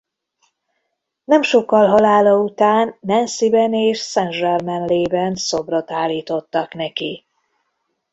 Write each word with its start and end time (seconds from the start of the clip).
Nem 1.23 1.41
sokkal 1.41 1.87
halála 1.87 2.33
után 2.39 2.97
Nancyben 2.99 3.73
és 3.73 3.99
Saint-Germain-en-Laye-ban 3.99 5.35
szobrot 5.35 5.91
állítottak 5.91 6.73
neki. 6.73 7.25